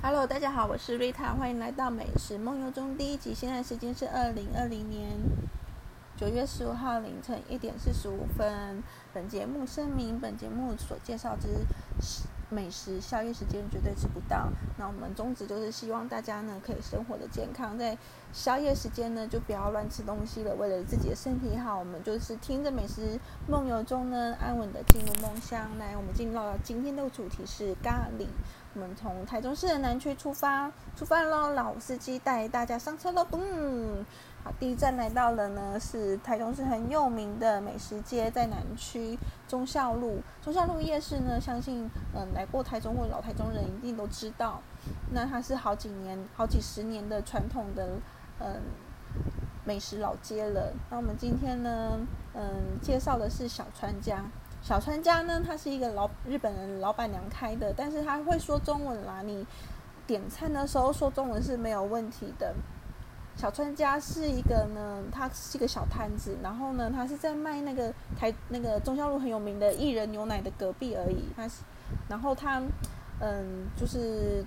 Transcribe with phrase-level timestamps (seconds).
[0.00, 3.34] Hello，大家好，我是瑞塔，欢迎来到美食梦游中第一集。
[3.34, 5.10] 现在时间是二零二零年
[6.16, 8.80] 九月十五号凌晨一点四十五分。
[9.12, 11.48] 本节目声明：本节目所介绍之
[12.48, 14.48] 美食宵夜时间绝对吃不到。
[14.78, 17.98] 那我们宗旨就是希望大家呢可以生活的健康，在
[18.32, 20.54] 宵夜时间呢就不要乱吃东西了。
[20.54, 23.18] 为了自己的身体好，我们就是听着美食
[23.48, 25.76] 梦游中呢安稳的进入梦乡。
[25.76, 28.28] 来，我们进入今天的主题是咖喱。
[28.74, 31.52] 我们从台中市的南区出发，出发喽！
[31.54, 33.26] 老司机带大家上车喽！
[33.28, 34.04] 嘣，
[34.44, 40.20] 好，第一站来到了呢，是台中市很有名的美食街，在南区忠孝路。
[40.42, 44.60] 忠孝路夜市呢，相信嗯来过台中或老台中人一定都知道。
[45.12, 47.88] 那它是好几年、好几十年的传统的
[48.38, 48.60] 嗯
[49.64, 50.72] 美食老街了。
[50.90, 51.98] 那我们今天呢，
[52.34, 54.24] 嗯，介绍的是小川家。
[54.68, 59.22] 小川家呢，它是一个老日本人老板娘开的，但是他会说中文啦。
[59.22, 59.46] 你
[60.06, 62.54] 点餐的时候说中文是没有问题的。
[63.34, 71.30] 小川家是一个呢，它是一个小摊子，然后呢，它是在卖那个台那个中孝路很有名的薏仁牛奶的隔壁而已。
[71.34, 71.62] 它是，
[72.06, 72.62] 然后它
[73.20, 74.44] 嗯，就是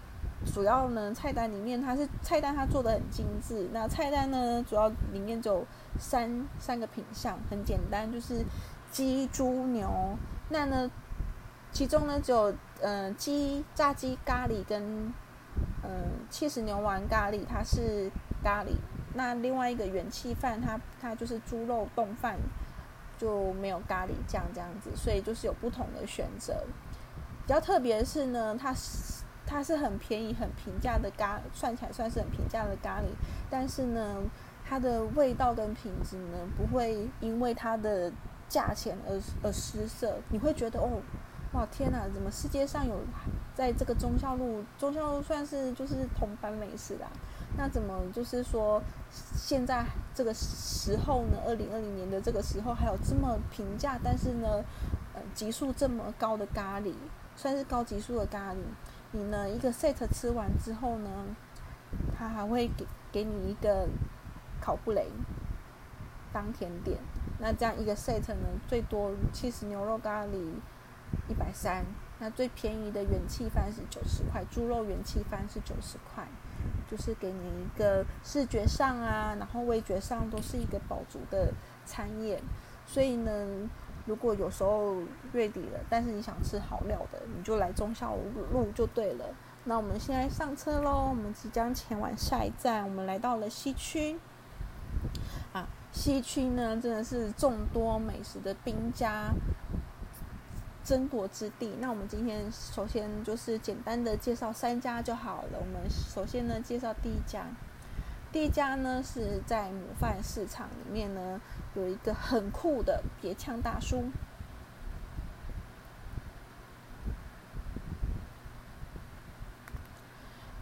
[0.53, 3.67] 主要呢菜单里面，它是菜单它做的很精致。
[3.73, 5.65] 那菜单呢，主要里面就
[5.97, 8.45] 三三个品项，很简单，就是。
[8.91, 10.17] 鸡、猪、牛，
[10.49, 10.91] 那呢？
[11.71, 14.83] 其中呢，只有嗯鸡炸鸡咖喱跟
[15.83, 18.11] 嗯七十牛丸咖喱，它是
[18.43, 18.75] 咖喱。
[19.13, 22.37] 那另外一个元气饭，它它就是猪肉冻饭，
[23.17, 26.65] 就没有咖喱酱这样子，所以就是有不同的选择。
[27.47, 33.05] 比较特别的是呢，它是它是很便宜、很平价的咖，算起来算是很平价的咖喱，
[33.49, 34.17] 但是呢，
[34.67, 38.11] 它的味道跟品质呢，不会因为它的
[38.51, 40.99] 价钱而而失色，你会觉得哦，
[41.53, 42.99] 哇天哪，怎么世界上有
[43.55, 47.07] 在这个忠孝路，忠孝路算是就是同班美食啦？
[47.57, 51.37] 那怎么就是说现在这个时候呢？
[51.47, 54.61] 二零二零年的这个时候还有这么平价，但是呢，
[55.13, 56.93] 呃，级数这么高的咖喱，
[57.37, 58.57] 算是高级数的咖喱，
[59.11, 61.09] 你呢一个 set 吃完之后呢，
[62.17, 63.87] 他还会给给你一个
[64.59, 65.07] 烤布雷
[66.33, 66.97] 当甜点。
[67.41, 70.37] 那这样一个 set 呢，最多七十牛肉咖喱
[71.27, 71.83] 一百三，
[72.19, 76.27] 那最便宜的元气饭是九十块，猪肉元气饭是九十块，
[76.89, 81.51] 就是给你一个视觉上啊，然后味觉上都是一个饱足的
[81.83, 82.39] 餐宴。
[82.85, 83.69] 所以呢，
[84.05, 84.97] 如果有时候
[85.33, 88.15] 月底了，但是你想吃好料的，你就来中孝
[88.51, 89.25] 路就对了。
[89.63, 94.19] 那我们现在上车喽，我们即将前往下一站，我们来到了西区。
[95.91, 99.31] 西区呢，真的是众多美食的兵家
[100.83, 101.75] 争夺之地。
[101.79, 105.59] 那我们今天首先就是简单的介绍三家就好了。
[105.59, 107.45] 我们首先呢，介绍第一家。
[108.31, 111.41] 第一家呢是在母饭市场里面呢，
[111.75, 114.09] 有一个很酷的别枪大叔。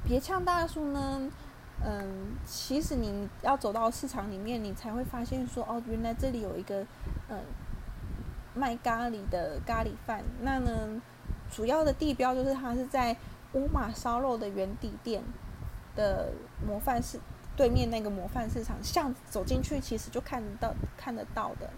[0.03, 1.29] 别枪大叔呢？
[1.81, 6.85] 嗯，其实你要走到市场里面，你才会发现说，哦，原来这里有一个
[7.29, 7.39] 嗯
[8.53, 10.21] 卖咖喱的咖喱饭。
[10.41, 11.01] 那呢，
[11.49, 13.15] 主要的地标就是它是在
[13.53, 15.23] 乌马烧肉的原底店
[15.95, 16.33] 的
[16.67, 17.17] 模范市
[17.55, 21.69] 对面那个模范市场，像走进去其实就看得到看得到的。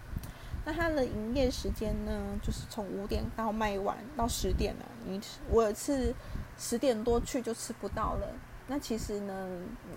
[0.64, 2.12] 那它的营业时间呢，
[2.42, 4.84] 就是从五点到卖完到十点了。
[5.06, 6.12] 你我有次
[6.58, 8.28] 十点多去就吃不到了。
[8.68, 9.48] 那其实呢，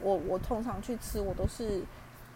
[0.02, 1.84] 我我通常去吃，我都是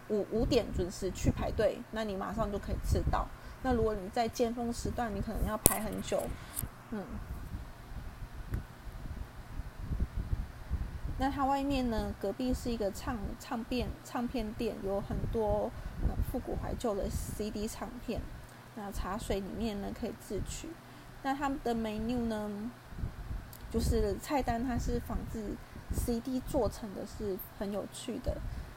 [0.08, 3.26] 五五点准时去排队，那你马上就可以吃到。
[3.62, 6.22] 那如果你在尖峰时段，你可能要排很久，
[6.90, 7.04] 嗯。
[11.18, 15.70] 那它外面呢，隔壁是一个唱唱片唱片店，有很多
[16.32, 18.22] 复古怀旧的 CD 唱片。
[18.76, 20.68] 那茶水里面呢可以自取。
[21.22, 22.70] 那他们的 menu 呢，
[23.70, 25.54] 就是菜单，它是仿制。
[25.92, 28.36] CD 做成的是很有趣的，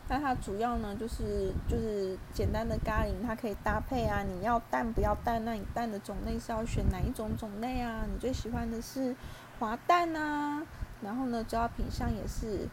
[0.09, 4.23] 那它主要呢就是就是简单的咖喱，它可以搭配啊。
[4.23, 5.43] 你要蛋不要蛋？
[5.45, 8.03] 那你蛋的种类是要选哪一种种类啊？
[8.11, 9.15] 你最喜欢的是
[9.59, 10.63] 滑蛋啊？
[11.01, 12.67] 然后呢，主要品相也是，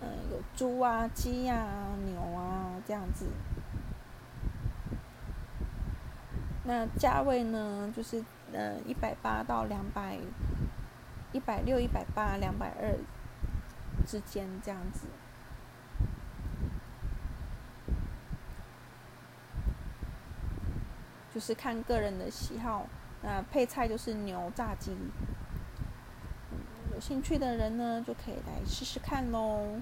[0.00, 3.26] 嗯，有猪啊、鸡啊、牛啊这样子。
[6.64, 10.16] 那价位呢，就是呃一百八到两百，
[11.32, 12.96] 一百六、一百八、两百二。
[14.06, 15.06] 之间这样子，
[21.32, 22.86] 就是看个人的喜好。
[23.22, 24.96] 那配菜就是牛炸鸡，
[26.92, 29.78] 有兴趣的人呢，就可以来试试看喽。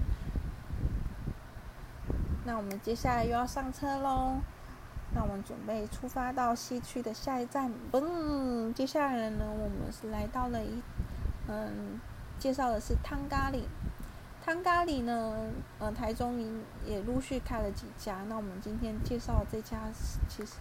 [2.45, 4.37] 那我们接下来又要上车喽。
[5.13, 7.69] 那我们准备出发到西区的下一站。
[7.91, 10.81] 嘣，接下来呢，我们是来到了一，
[11.47, 11.99] 嗯，
[12.39, 13.63] 介绍的是汤咖喱。
[14.43, 16.43] 汤咖喱呢，呃，台中
[16.83, 18.23] 也陆续开了几家。
[18.27, 19.77] 那我们今天介绍这家，
[20.27, 20.53] 其实，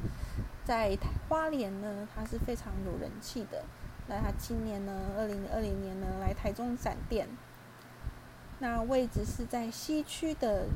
[0.64, 0.94] 在
[1.28, 3.64] 花莲呢，它是非常有人气的。
[4.06, 7.26] 那它今年呢，二零二零年呢，来台中展店。
[8.58, 10.66] 那位置是在西区的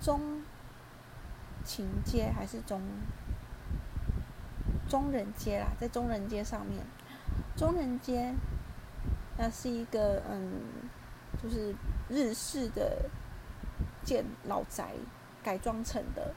[0.00, 0.42] 中
[1.64, 2.82] 情街还是中
[4.88, 5.68] 中人街啦？
[5.78, 6.84] 在中人街上面，
[7.56, 8.34] 中人街，
[9.38, 10.62] 那是一个嗯，
[11.40, 11.72] 就是。
[12.10, 13.08] 日式的
[14.02, 14.90] 建老宅
[15.42, 16.34] 改装成的，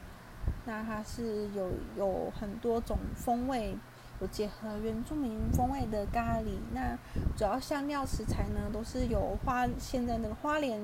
[0.66, 3.76] 那它是有有很多种风味，
[4.22, 6.60] 有结合原住民风味的咖喱。
[6.74, 6.98] 那
[7.36, 10.80] 主要香料食材呢，都是有花现在那个花莲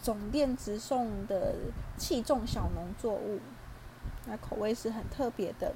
[0.00, 1.54] 总店直送的
[1.98, 3.40] 器重小农作物，
[4.26, 5.74] 那口味是很特别的，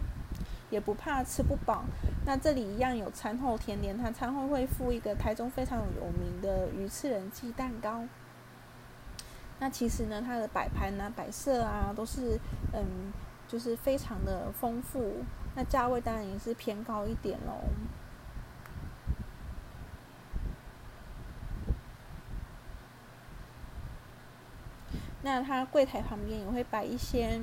[0.70, 1.84] 也不怕吃不饱。
[2.24, 8.04] 那这里一样有餐后甜点，它餐后会附一个台中非常有名的鱼翅人鸡蛋糕。
[9.60, 12.38] 那其实呢，它的摆盘啊、摆设啊，都是
[12.72, 13.12] 嗯，
[13.48, 15.22] 就是非常的丰富。
[15.54, 17.62] 那价位当然也是偏高一点喽。
[25.22, 27.40] 那它柜台旁边也会摆一些，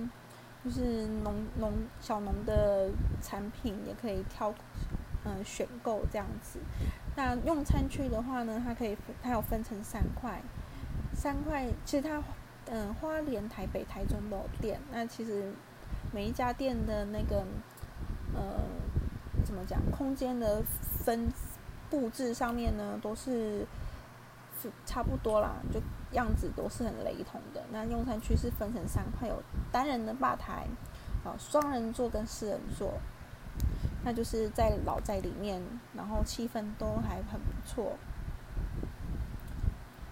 [0.63, 2.92] 就是农农小农的
[3.22, 4.54] 产品，也可以挑
[5.25, 6.60] 嗯选购这样子。
[7.16, 10.40] 那用餐区的话呢，它可以它有分成三块。
[11.22, 12.20] 三块，其实它，
[12.66, 14.80] 嗯，花莲、台北、台中都有店。
[14.92, 15.54] 那其实
[16.12, 17.46] 每一家店的那个，
[18.34, 18.64] 呃，
[19.46, 20.64] 怎么讲，空间的
[21.06, 21.32] 分
[21.92, 23.68] 布置上面呢，都是
[24.60, 25.80] 是差不多啦，就
[26.14, 27.64] 样子都是很雷同的。
[27.72, 30.66] 那用餐区是分成三块，有单人的吧台，
[31.24, 32.94] 啊，双人座跟四人座。
[34.04, 35.62] 那就是在老在里面，
[35.94, 37.96] 然后气氛都还很不错。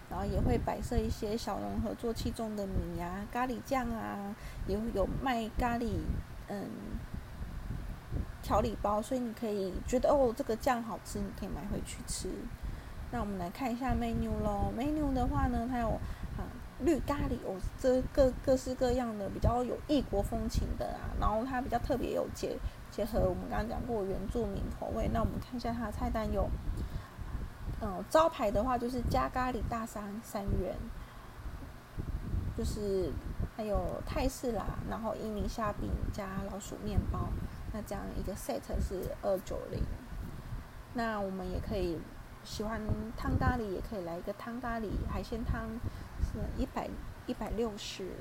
[0.09, 4.35] 然后也会摆设一些小农合作器中的米啊、咖喱酱啊，
[4.65, 5.87] 也会有卖咖喱
[6.47, 6.67] 嗯
[8.41, 12.29] 调理包，所以你可以觉得哦这个酱好吃，你可以买回去吃。
[13.11, 15.89] 那我们来看一下 menu 咯 menu 的话呢，它有
[16.37, 16.41] 啊
[16.79, 22.57] 绿咖喱哦，这各各式各样的比较有异国风情的啊，然后它比较特别有结
[22.89, 25.07] 结合我们刚刚讲过原住民口味。
[25.13, 26.49] 那我们看一下它的菜单有。
[27.81, 30.75] 嗯，招牌的话就是加咖喱大三三元，
[32.57, 33.09] 就是
[33.55, 37.29] 还有泰式啦，然后印尼虾饼加老鼠面包，
[37.71, 39.81] 那这样一个 set 是二九零。
[40.93, 41.97] 那我们也可以
[42.43, 42.81] 喜欢
[43.15, 45.69] 汤咖喱，也可以来一个汤咖喱海鲜汤，
[46.21, 46.89] 是一百
[47.27, 48.11] 一百六十。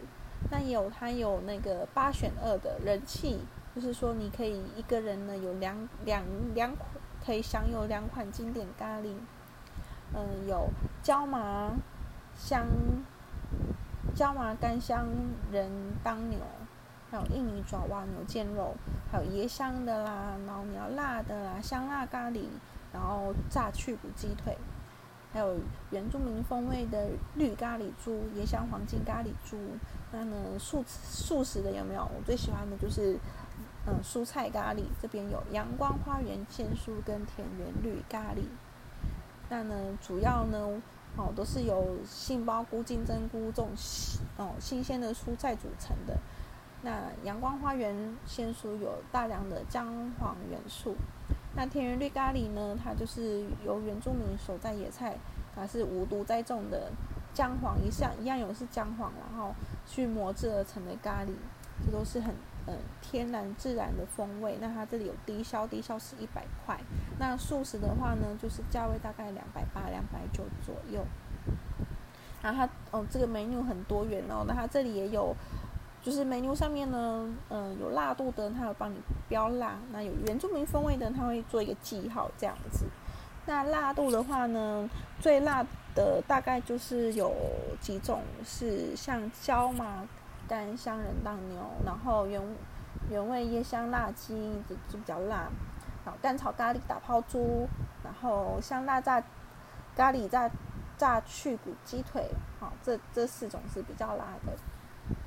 [0.52, 3.40] 那有它有那个八选二的人气，
[3.74, 6.22] 就是说你可以一个人呢有两两
[6.54, 6.88] 两款，
[7.26, 9.16] 可以享有两款经典咖喱。
[10.18, 10.68] 嗯，有
[11.00, 11.70] 椒麻
[12.36, 12.66] 香、
[14.16, 15.06] 椒麻干香
[15.52, 15.70] 人
[16.02, 16.40] 当牛，
[17.08, 18.74] 还有印尼爪哇牛腱肉，
[19.12, 22.46] 还有椰香的啦，然后你要辣的啦，香辣咖喱，
[22.92, 24.58] 然后炸去骨鸡腿，
[25.32, 25.56] 还有
[25.90, 29.56] 原住民风味的绿咖喱猪、椰香黄金咖喱猪。
[30.10, 32.02] 那呢，素素食的有没有？
[32.02, 33.16] 我最喜欢的就是
[33.86, 38.42] 嗯蔬菜咖喱，这边有阳光花园鲜蔬跟田园绿咖喱。
[39.48, 40.80] 那呢，主要呢，
[41.16, 43.70] 哦，都是由杏鲍菇、金针菇这种
[44.36, 46.18] 哦新鲜的蔬菜组成的。
[46.82, 50.94] 那阳光花园鲜蔬有大量的姜黄元素。
[51.56, 55.16] 那田园绿咖喱呢，它就是由原住民所在野菜，
[55.54, 56.92] 它是无毒栽种的
[57.34, 59.54] 姜黄，一样一样有是姜黄，然后
[59.86, 61.32] 去磨制而成的咖喱，
[61.84, 62.34] 这都是很。
[62.68, 64.58] 嗯，天然自然的风味。
[64.60, 66.78] 那它这里有低消，低消是一百块。
[67.18, 71.02] 那素食的话呢，就是价位大概两百八、两百九左右。
[72.42, 74.44] 然后它哦，这个 menu 很多元哦。
[74.46, 75.34] 那它这里也有，
[76.02, 78.96] 就是 menu 上面呢，嗯，有辣度的，它会帮你
[79.28, 79.78] 标辣。
[79.90, 82.84] 那有原住民风味的，它会做一个记号这样子。
[83.46, 87.34] 那辣度的话呢，最辣的大概就是有
[87.80, 90.06] 几种，是像椒麻。
[90.48, 92.42] 干香人当牛，然后原
[93.10, 94.34] 原味椰香辣鸡
[94.68, 95.48] 就就比较辣，
[96.04, 97.68] 然后干炒咖喱打泡猪，
[98.02, 99.22] 然后香辣炸
[99.94, 100.50] 咖喱炸
[100.96, 102.28] 炸去骨鸡腿，
[102.58, 104.52] 好，这这四种是比较辣的。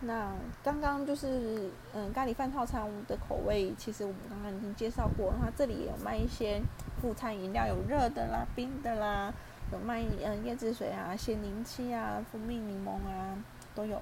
[0.01, 0.31] 那
[0.63, 6.61] 刚刚就是嗯咖喱饭套餐的口味，其实我们刚刚已经介绍过，它这里也有卖一些
[7.01, 9.33] 副餐饮料，有热的啦、冰的啦，
[9.71, 13.37] 有卖嗯椰子水啊、鲜柠七啊、蜂蜜柠檬啊
[13.73, 14.01] 都有。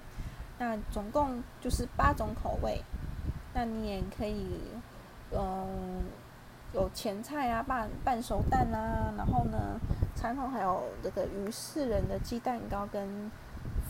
[0.59, 2.83] 那总共就是八种口味。
[3.51, 4.59] 那你也可以，
[5.31, 6.03] 嗯，
[6.71, 9.79] 有前菜啊、半半熟蛋啊，然后呢，
[10.13, 13.31] 餐后还有这个鱼四人的鸡蛋糕跟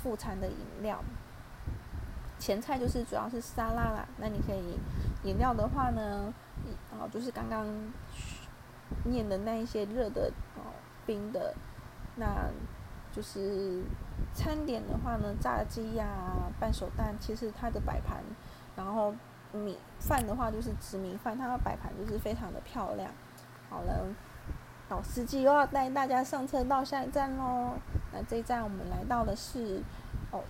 [0.02, 1.04] 副餐的饮料。
[2.40, 4.80] 前菜就是主要是沙拉啦，那你可以
[5.24, 6.34] 饮料的话呢，
[6.98, 7.68] 哦，就是刚刚
[9.04, 10.72] 念的那一些热的哦、
[11.06, 11.54] 冰的，
[12.16, 12.50] 那
[13.12, 13.84] 就是
[14.34, 16.06] 餐点的话呢，炸鸡呀、
[16.60, 18.24] 半熟蛋，其实它的摆盘，
[18.75, 19.13] 然后
[19.51, 23.12] 米饭的话就是紫米饭，它的摆盘就是非常的漂亮。
[23.70, 24.06] 好了，
[24.89, 27.74] 老司机又要带大家上车到下一站喽。
[28.12, 29.82] 那这一站我们来到的是
[30.32, 30.44] 哦。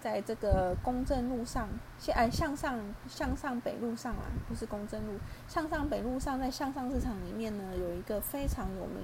[0.00, 1.66] 在这个公正路上，
[1.98, 2.78] 向哎向上
[3.08, 5.18] 向上北路上啊，不是公正路，
[5.48, 9.02] 向上北路上，在向上市场里面呢，有一个非常有名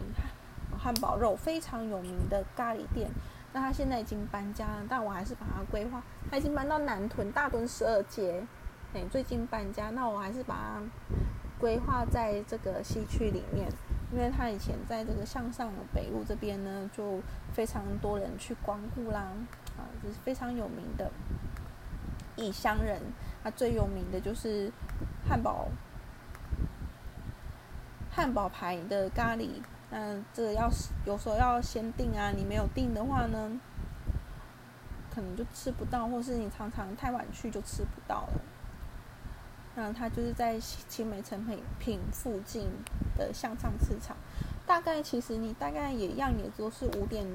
[0.79, 3.11] 汉堡肉非常有名的咖喱店。
[3.53, 6.00] 那他现在已经搬家了，但我还是把它规划，
[6.31, 8.45] 他已经搬到南屯大墩十二街，
[8.95, 10.83] 哎，最近搬家，那我还是把它
[11.59, 13.69] 规划在这个西区里面，
[14.12, 17.21] 因为他以前在这个向上北路这边呢，就
[17.53, 19.33] 非常多人去光顾啦。
[19.77, 21.11] 啊，就是非常有名的
[22.37, 23.03] 异乡人。
[23.43, 24.71] 他最有名的就是
[25.29, 25.67] 汉堡，
[28.12, 29.49] 汉堡牌的咖喱。
[29.90, 30.70] 那这个要
[31.04, 33.61] 有时候要先订啊，你没有订的话呢，
[35.12, 38.40] 可能就吃不到，或是你常常太晚去就吃不到了。
[39.75, 42.68] 那他就是在青梅成品品附近
[43.16, 44.16] 的向上市场。
[44.66, 47.26] 大概其实你大概也一样，也都是五点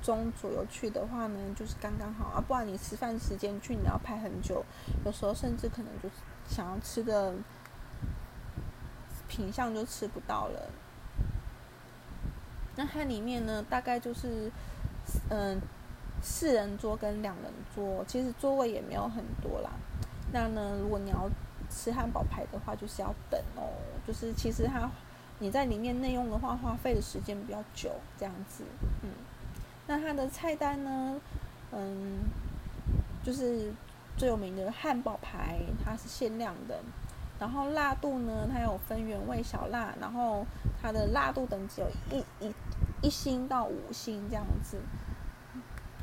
[0.00, 2.40] 钟左右去的话呢，就是刚刚好啊。
[2.40, 4.64] 不然你吃饭时间去，你要排很久，
[5.04, 6.14] 有时候甚至可能就是
[6.46, 7.34] 想要吃的
[9.26, 10.70] 品相就吃不到了。
[12.76, 14.50] 那它里面呢，大概就是
[15.30, 15.60] 嗯
[16.22, 19.70] 四人桌跟两人桌，其实座位也没有很多啦。
[20.32, 21.28] 那呢，如果你要
[21.70, 23.68] 吃汉堡排的话，就是要等哦。
[24.06, 24.90] 就是其实它。
[25.40, 28.62] 你在里面内用的话，花费的时间比较久，这样子，
[29.02, 29.10] 嗯，
[29.88, 31.20] 那它的菜单呢，
[31.72, 32.20] 嗯，
[33.24, 33.72] 就是
[34.16, 36.80] 最有名的汉堡排，它是限量的，
[37.38, 40.46] 然后辣度呢，它有分原味小辣，然后
[40.80, 42.54] 它的辣度等级有一一
[43.02, 44.78] 一星到五星这样子。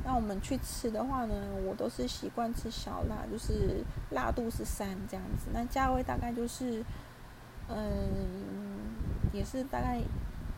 [0.04, 1.34] 那我们去吃的话呢，
[1.66, 6.84] 我都是习惯吃小辣，就是辣度是三这样子，那价位大概就是，
[7.68, 8.50] 嗯。
[9.34, 9.98] 也是大概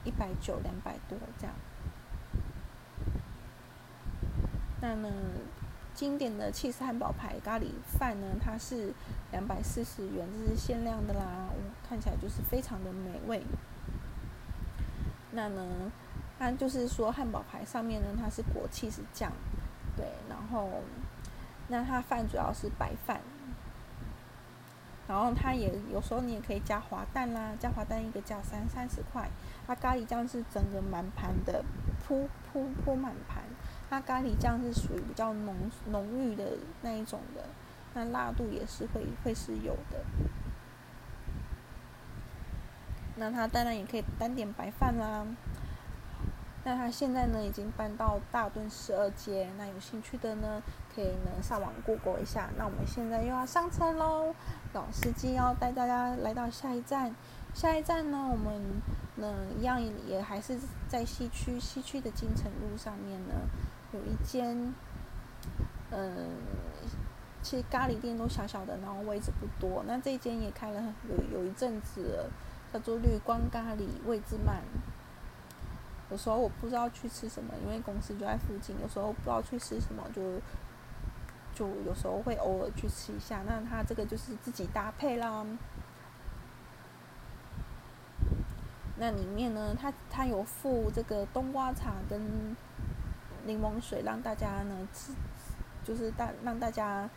[0.04, 1.56] 一百九两百多这样。
[4.82, 5.10] 那呢，
[5.94, 8.94] 经典的气势汉堡排咖喱饭呢，它是
[9.32, 11.50] 两百四十元，这是限量的啦，
[11.88, 13.44] 看起来就是非常的美味。
[15.32, 15.92] 那呢，
[16.38, 19.32] 它就是说汉堡排上面呢，它是裹气是酱，
[19.96, 20.70] 对，然后
[21.68, 23.22] 那它饭主要是白饭。
[25.06, 29.30] 然后它也有时候你也可以加滑蛋啦，加滑蛋一个加三三十块。
[29.68, 31.64] 它咖喱酱是整个满盘的
[32.06, 33.44] 铺铺铺满盘，
[33.90, 35.56] 它咖喱酱是属于比较浓
[35.92, 37.46] 浓郁的那一种的，
[37.94, 40.04] 那辣度也是会会是有的。
[43.16, 45.26] 那它当然也可以单点白饭啦。
[46.66, 50.64] 那它现在呢已经搬到大墩十二街，那有兴趣的呢
[50.96, 52.50] 可以呢上网 Google 一下。
[52.58, 54.34] 那我们现在又要上车喽，
[54.72, 57.14] 老司机要带大家来到下一站。
[57.54, 58.82] 下一站呢，我们
[59.16, 63.36] 那一样也还是在西区，西区的金城路上面呢
[63.92, 64.74] 有一间，
[65.92, 66.30] 嗯，
[67.42, 69.84] 其实咖喱店都小小的，然后位置不多。
[69.86, 72.28] 那这间也开了有有一阵子，
[72.74, 74.64] 叫做绿光咖喱，位置慢。
[76.10, 78.76] 有时候我不知道去吃什么，因为公司就在附近。
[78.82, 80.22] 有时候不知道去吃什么，就
[81.54, 83.42] 就有时候会偶尔去吃一下。
[83.46, 85.46] 那它这个就是自己搭配啦。
[89.04, 92.22] 那里面呢，它它有附这个冬瓜茶跟
[93.46, 95.12] 柠檬水，让大家呢吃，
[95.84, 97.10] 就是大让大家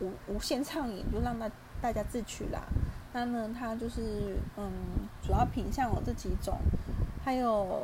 [0.00, 1.48] 无无限畅饮，就让大
[1.80, 2.60] 大家自取啦。
[3.12, 4.72] 那呢，它就是嗯，
[5.22, 6.58] 主要品相有这几种，
[7.24, 7.80] 还有。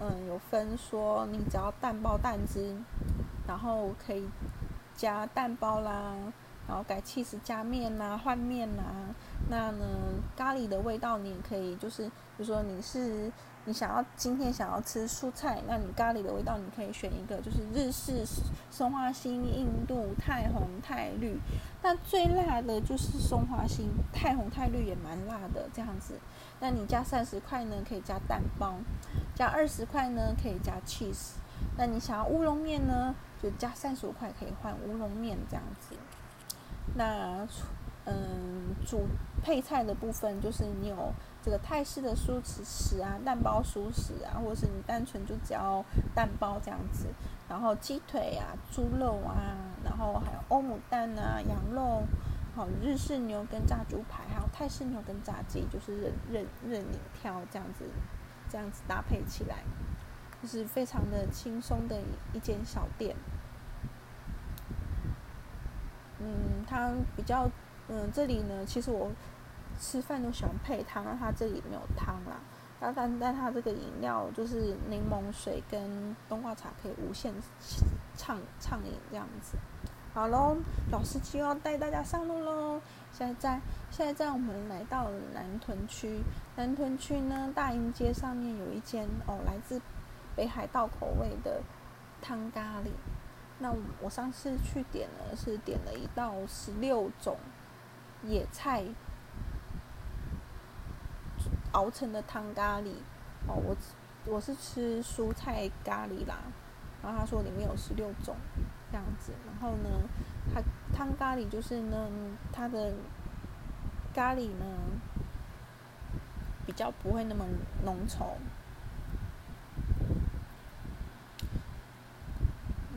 [0.00, 2.74] 嗯，有分说你只要蛋包蛋汁，
[3.46, 4.28] 然后可以
[4.96, 6.16] 加蛋包啦，
[6.66, 8.84] 然后改 cheese 加面啦，换面啦。
[9.48, 9.86] 那呢，
[10.36, 13.30] 咖喱的味道你也可以，就是比如说你是
[13.66, 18.24] 你想要今天想要吃蔬菜，那你咖喱的味道你可以选一个，就是日式、
[18.70, 21.38] 松花心、印度、太红、太绿。
[21.82, 26.14] 那最辣的就是松花心，太红、太绿也蛮辣的这样子。
[26.60, 28.76] 那你加三十块呢，可以加蛋包；
[29.34, 31.32] 加二十块呢，可以加 cheese。
[31.76, 35.94] 那你想要乌龙面呢，就加三十五块可以换乌龙面这样子。
[36.94, 37.46] 那
[38.06, 39.06] 嗯，主
[39.42, 45.82] 配菜的部分就是你有这个泰式的蔬食食啊，蛋包熟食啊，或者是你单纯就只要
[46.14, 47.06] 蛋包这样子。
[47.48, 52.02] 然后鸡腿啊、猪肉啊，然后还有欧姆蛋啊、羊肉，
[52.54, 57.84] 好日式牛跟炸猪排，还有泰式牛跟炸鸡，就是任任任你挑这样子，
[58.50, 59.64] 这样子搭配起来，
[60.42, 62.00] 就是非常的轻松的
[62.34, 63.16] 一间小店。
[66.24, 67.48] 嗯，它比较。
[67.86, 69.10] 嗯，这里呢，其实我
[69.78, 72.40] 吃饭都喜欢配汤，它这里没有汤啦。
[72.80, 77.34] 但但但它这个饮料就是柠檬水跟冬瓜茶可以无限
[78.16, 79.58] 畅畅饮这样子。
[80.14, 80.56] 好喽，
[80.90, 82.80] 老司机要带大家上路喽。
[83.12, 86.22] 现在在现在在我们来到了南屯区，
[86.56, 89.78] 南屯区呢大营街上面有一间哦，来自
[90.34, 91.60] 北海道口味的
[92.22, 92.88] 汤咖喱。
[93.58, 97.36] 那我上次去点了，是点了一道十六种。
[98.22, 98.82] 野菜
[101.72, 102.94] 熬成的汤咖喱
[103.46, 103.76] 哦，我
[104.24, 106.38] 我是吃蔬菜咖喱啦。
[107.02, 108.34] 然后他说里面有十六种
[108.90, 109.90] 这样子，然后呢，
[110.54, 110.62] 它
[110.96, 112.08] 汤咖喱就是呢，
[112.50, 112.94] 它的
[114.14, 114.64] 咖喱呢
[116.64, 117.44] 比较不会那么
[117.84, 118.38] 浓稠。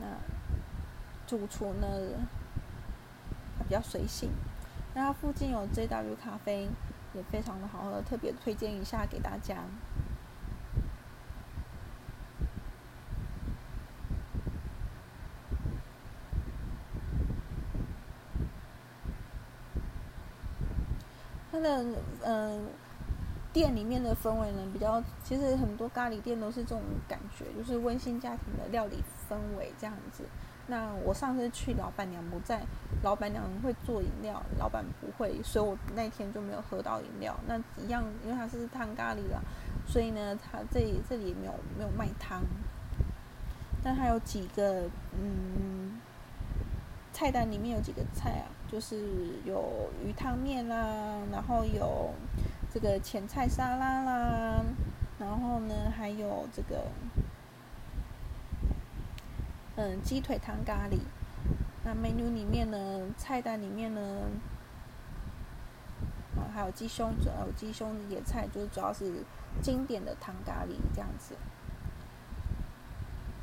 [0.00, 0.06] 那
[1.28, 1.86] 主厨呢，
[3.58, 4.30] 他比较随性。
[4.94, 6.66] 那它附近有 JW 咖啡，
[7.12, 9.58] 也非常的好喝，特别推荐一下给大家。
[21.52, 21.84] 它的
[22.24, 22.68] 嗯
[23.52, 30.24] 店里面的氛围呢，比较其实很多咖喱店都是这种感觉，就是温馨家庭的料理氛围这样子。
[30.70, 32.60] 那我上次去，老板娘不在，
[33.02, 37.34] 老板娘会做饮料，老板不会，所以我那天就没有喝到饮料。
[37.46, 39.40] 那一样，因为它是汤咖喱啦，
[39.86, 42.42] 所以呢，它这里这里没有没有卖汤。
[43.82, 44.84] 但它有几个，
[45.18, 45.98] 嗯，
[47.14, 52.12] 菜单里面有几个菜啊，就是有鱼汤面啦，然后有
[52.70, 54.62] 这个前菜沙拉啦，
[55.18, 56.82] 然后呢还有这个。
[59.80, 60.98] 嗯，鸡腿汤咖喱。
[61.84, 64.00] 那 menu 里面呢，菜单里面呢，
[66.36, 69.22] 啊，还有鸡胸，呃，鸡胸野菜，就是主要是
[69.62, 71.36] 经典的汤咖喱这样子。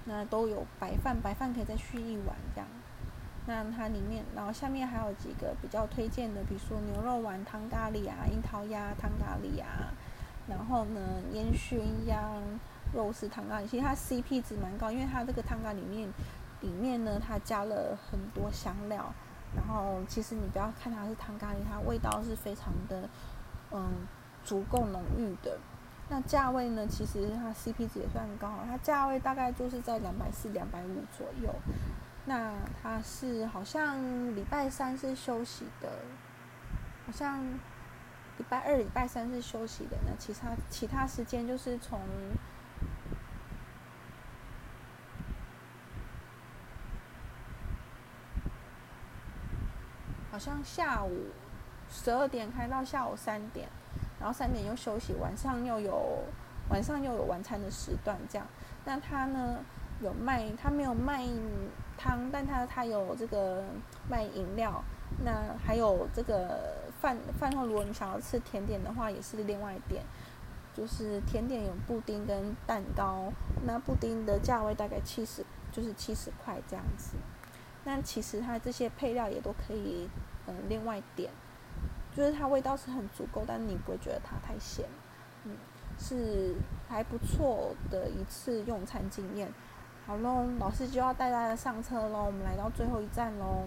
[0.03, 2.67] 那都有白饭，白饭可以再续一碗这样。
[3.47, 9.95] 那它里面，然后下面还有几个比较推荐的，比如说牛肉丸汤咖喱啊，樱桃鸭汤咖喱啊，
[10.49, 10.99] 然后呢，
[11.31, 12.19] 烟熏鸭。
[12.93, 16.09] 肉丝汤咖喱，其实它 CP 值蛮高，因为它这个汤咖里面，
[16.61, 19.13] 里面呢它加了很多香料，
[19.55, 23.09] 然后其实你不要看它是汤咖喱，它味道是非常的，
[23.71, 24.07] 嗯，
[24.43, 25.57] 足够浓郁的。
[26.07, 31.53] 那价位呢，其实它 CP 值也算高，它价位大概就是在两百四、两百五左右。
[32.25, 33.97] 那它是好像
[34.35, 35.89] 礼拜三是休息的，
[37.05, 37.43] 好像
[38.37, 41.99] 礼拜二、礼拜三是休息的，那其他其他时间就是从。
[50.35, 51.27] 好像下午
[51.89, 53.69] 十二点开到下午三点，
[54.19, 56.25] 然后三点又休息，晚上又有
[56.69, 58.45] 晚上又有晚餐的时段这样。
[58.83, 59.59] 那他呢
[60.01, 61.23] 有卖，他没有卖
[61.97, 63.63] 汤，但他他有这个
[64.09, 64.83] 卖饮料。
[65.23, 70.03] 那还有这个饭饭后，如果你想要吃甜点的话，也是另外点，
[70.73, 73.31] 就是甜点有布丁跟蛋糕。
[73.65, 77.15] 那布丁的价位大概七十，就是七十块这样子。
[77.85, 80.09] 那其实它这些配料也都可以，
[80.47, 81.31] 嗯，另外点，
[82.13, 84.85] 就是它味道是很足够，但你不会觉得它太咸，
[85.45, 85.51] 嗯，
[85.97, 86.55] 是
[86.89, 89.53] 还不错的一次用餐经验。
[90.07, 93.63] 好喽，老师就要带大家上车喽，我们来到最后一站喽。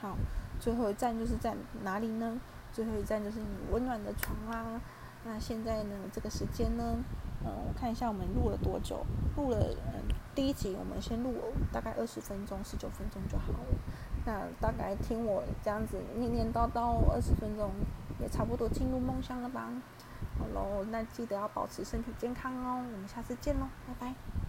[0.00, 0.16] 好，
[0.60, 2.40] 最后一站就是在哪里呢？
[2.72, 4.80] 最后一站就是你温暖的床啦。
[5.24, 6.96] 那现在呢，这个时间呢？
[7.46, 9.06] 嗯，我看一下我们录了多久，
[9.36, 9.58] 录了
[9.94, 10.02] 嗯
[10.34, 11.32] 第一集，我们先录
[11.72, 13.58] 大概二十分钟、十九分钟就好了。
[14.26, 17.70] 那大概听我这样子念念叨叨二十分钟，
[18.20, 19.70] 也差不多进入梦乡了吧？
[20.38, 22.84] 好喽，那记得要保持身体健康哦。
[22.92, 24.45] 我们下次见喽，拜拜。